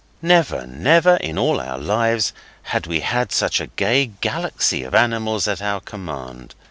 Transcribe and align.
Never, 0.23 0.65
never 0.65 1.17
in 1.17 1.37
all 1.37 1.59
our 1.59 1.77
lives 1.77 2.33
had 2.63 2.87
we 2.87 3.01
had 3.01 3.31
such 3.31 3.61
a 3.61 3.67
gay 3.67 4.07
galaxy 4.07 4.81
of 4.83 4.95
animals 4.95 5.47
at 5.47 5.61
our 5.61 5.79
command. 5.79 6.55